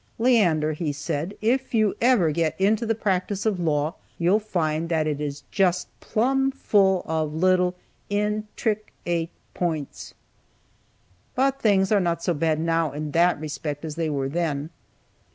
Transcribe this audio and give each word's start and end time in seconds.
"Leander," 0.17 0.75
said 0.93 1.35
he, 1.39 1.49
"if 1.51 1.75
ever 2.01 2.29
you 2.29 2.33
get 2.33 2.59
into 2.59 2.87
the 2.87 2.95
practice 2.95 3.45
of 3.45 3.59
law, 3.59 3.93
you'll 4.17 4.39
find 4.39 4.89
that 4.89 5.05
it 5.05 5.21
is 5.21 5.43
just 5.51 5.87
plum 5.99 6.49
full 6.49 7.03
of 7.05 7.35
little 7.35 7.75
in 8.09 8.47
trick 8.55 8.93
ate 9.05 9.29
pints." 9.53 10.15
(But 11.35 11.61
things 11.61 11.91
are 11.91 11.99
not 11.99 12.27
as 12.27 12.35
bad 12.37 12.59
now 12.59 12.91
in 12.93 13.11
that 13.11 13.39
respect 13.39 13.85
as 13.85 13.93
they 13.93 14.09
were 14.09 14.27
then.) 14.27 14.71